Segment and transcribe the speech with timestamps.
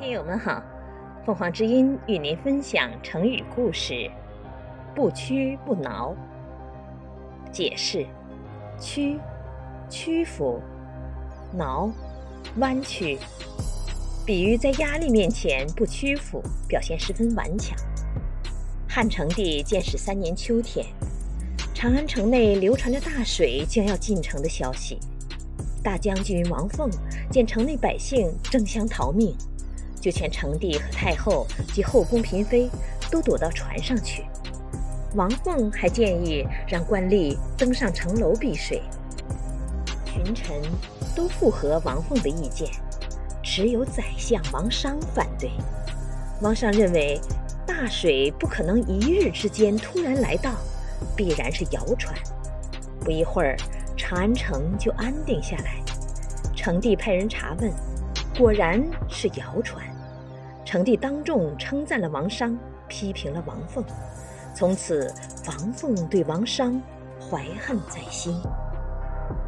[0.00, 0.62] 听友们好，
[1.26, 4.10] 凤凰之音与您分享成语故事
[4.96, 6.16] “不屈不挠”。
[7.52, 8.06] 解释：
[8.80, 9.20] 屈，
[9.90, 10.58] 屈服；
[11.54, 11.92] 挠，
[12.56, 13.18] 弯曲。
[14.24, 17.76] 比喻在压力面前不屈服，表现十分顽强。
[18.88, 20.86] 汉成帝建始三年秋天，
[21.74, 24.98] 长安城内流传着大水将要进城的消息。
[25.84, 26.88] 大将军王凤
[27.30, 29.36] 见城内百姓争相逃命。
[30.00, 32.68] 就劝成帝和太后及后宫嫔妃
[33.10, 34.24] 都躲到船上去。
[35.14, 38.82] 王凤还建议让官吏登上城楼避水。
[40.06, 40.60] 群臣
[41.14, 42.68] 都附和王凤的意见，
[43.42, 45.50] 只有宰相王商反对。
[46.40, 47.20] 王商认为
[47.66, 50.52] 大水不可能一日之间突然来到，
[51.16, 52.14] 必然是谣传。
[53.00, 53.56] 不一会儿，
[53.96, 55.82] 长安城就安定下来。
[56.54, 57.72] 成帝派人查问。
[58.40, 59.84] 果然是谣传，
[60.64, 63.84] 成帝当众称赞了王商，批评了王凤。
[64.54, 65.12] 从此，
[65.46, 66.80] 王凤对王商
[67.20, 68.40] 怀恨在心。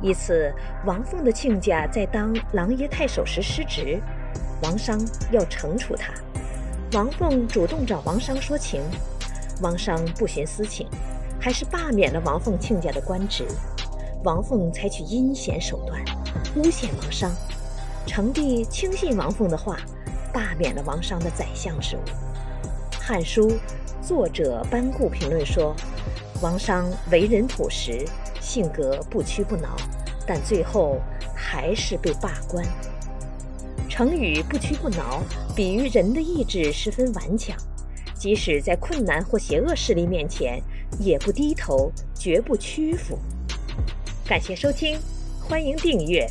[0.00, 0.50] 一次，
[0.86, 4.00] 王凤的亲家在当琅琊太守时失职，
[4.62, 4.98] 王商
[5.30, 6.10] 要惩处他。
[6.94, 8.80] 王凤主动找王商说情，
[9.60, 10.88] 王商不徇私情，
[11.38, 13.46] 还是罢免了王凤亲家的官职。
[14.24, 16.02] 王凤采取阴险手段，
[16.56, 17.30] 诬陷王商。
[18.08, 19.76] 成帝轻信王凤的话，
[20.32, 22.00] 罢免了王商的宰相职务。
[22.98, 23.50] 《汉书》
[24.02, 25.76] 作者班固评论说
[26.40, 28.06] ：“王商为人朴实，
[28.40, 29.76] 性格不屈不挠，
[30.26, 30.96] 但最后
[31.34, 32.64] 还是被罢官。”
[33.90, 35.22] 成语“不屈不挠”
[35.54, 37.54] 比喻人的意志十分顽强，
[38.18, 40.62] 即使在困难或邪恶势力面前，
[40.98, 43.18] 也不低头，绝不屈服。
[44.26, 44.98] 感谢收听，
[45.40, 46.26] 欢迎订阅。